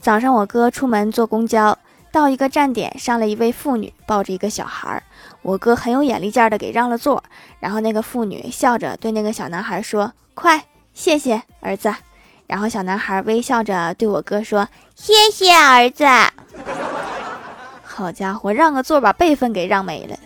[0.00, 1.76] 早上我哥出门坐公交
[2.10, 5.02] 到一个站点上了一位妇女抱着一个小孩儿。
[5.42, 7.22] 我哥很有眼力见儿的给让了座
[7.60, 11.94] 然后那个妇女笑着对那个小男孩说快谢谢儿子。
[12.46, 16.04] 然后小男孩微笑着对我哥说谢谢儿子。
[17.84, 20.16] 好家伙让个座把辈分给让没了。